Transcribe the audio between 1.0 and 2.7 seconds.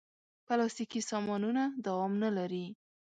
سامانونه دوام نه لري.